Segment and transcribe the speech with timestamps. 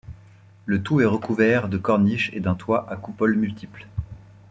[0.65, 3.85] Le tout est recouvert de corniches et d'un toit à coupoles multiples.